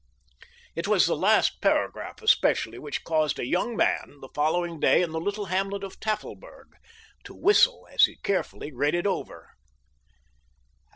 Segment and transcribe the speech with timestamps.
[0.75, 5.11] It was the last paragraph especially which caused a young man, the following day in
[5.11, 6.69] the little hamlet of Tafelberg,
[7.23, 9.49] to whistle as he carefully read it over.